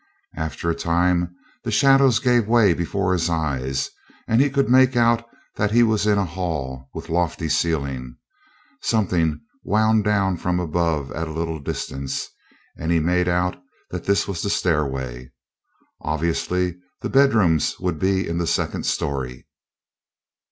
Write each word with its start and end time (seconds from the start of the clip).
After 0.35 0.67
a 0.67 0.73
time 0.73 1.35
the 1.63 1.69
shadows 1.69 2.17
gave 2.17 2.47
way 2.47 2.73
before 2.73 3.13
his 3.13 3.29
eyes, 3.29 3.91
and 4.27 4.41
he 4.41 4.49
could 4.49 4.67
make 4.67 4.95
out 4.97 5.23
that 5.57 5.69
he 5.69 5.83
was 5.83 6.07
in 6.07 6.17
a 6.17 6.25
hall 6.25 6.89
with 6.91 7.07
lofty 7.11 7.47
ceiling. 7.47 8.17
Something 8.81 9.41
wound 9.63 10.03
down 10.03 10.37
from 10.37 10.59
above 10.59 11.11
at 11.11 11.27
a 11.27 11.31
little 11.31 11.59
distance, 11.59 12.27
and 12.75 12.91
he 12.91 12.97
made 12.99 13.27
out 13.27 13.57
that 13.91 14.05
this 14.05 14.27
was 14.27 14.41
the 14.41 14.49
stairway. 14.49 15.31
Obviously 16.01 16.79
the 17.01 17.07
bedrooms 17.09 17.79
would 17.79 17.99
be 17.99 18.27
in 18.27 18.39
the 18.39 18.47
second 18.47 18.87
story. 18.87 19.45